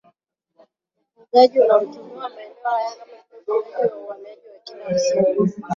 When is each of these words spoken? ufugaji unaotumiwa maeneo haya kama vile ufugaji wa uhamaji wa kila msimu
ufugaji 1.15 1.59
unaotumiwa 1.59 2.29
maeneo 2.29 2.55
haya 2.63 2.91
kama 2.95 3.11
vile 3.45 3.57
ufugaji 3.59 3.93
wa 3.93 3.97
uhamaji 4.03 4.47
wa 4.53 4.59
kila 4.63 4.89
msimu 4.89 5.53